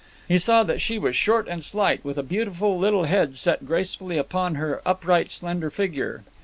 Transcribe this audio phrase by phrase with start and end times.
[0.27, 4.17] He saw that she was short and slight, with a beautiful little head set gracefully
[4.17, 6.23] upon her upright slender figure.